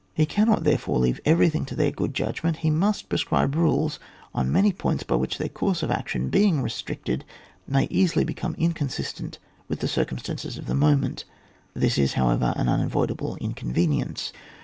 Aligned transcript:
He 0.15 0.25
cannot, 0.25 0.63
therefore, 0.63 0.97
leave 0.97 1.19
everything 1.25 1.63
to 1.65 1.75
their 1.75 1.91
good 1.91 2.15
judgment; 2.15 2.57
he 2.65 2.71
must 2.71 3.07
prescribe 3.07 3.53
rules 3.53 3.99
on 4.33 4.51
many 4.51 4.73
points 4.73 5.03
by 5.03 5.13
which 5.15 5.37
their 5.37 5.47
course 5.47 5.83
of 5.83 5.91
action, 5.91 6.29
being 6.29 6.63
restricted, 6.63 7.23
may 7.67 7.85
easily 7.91 8.25
become 8.25 8.55
inconsistent 8.57 9.37
with 9.67 9.79
the 9.79 9.87
cir 9.87 10.05
cumstances 10.05 10.57
of 10.57 10.65
the 10.65 10.73
moment. 10.73 11.25
This 11.75 11.99
is, 11.99 12.13
however, 12.13 12.51
an 12.57 12.67
unavoidable 12.67 13.35
inconvenience. 13.39 14.33